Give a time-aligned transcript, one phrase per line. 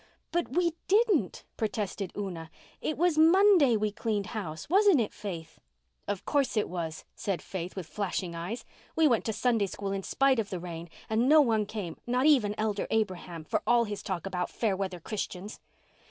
[0.31, 2.49] "But we didn't," protested Una.
[2.81, 4.67] "It was Monday we cleaned house.
[4.67, 5.59] Wasn't it, Faith?"
[6.07, 8.65] "Of course it was," said Faith, with flashing eyes.
[8.95, 12.87] "We went to Sunday School in spite of the rain—and no one came—not even Elder
[12.89, 15.59] Abraham, for all his talk about fair weather Christians."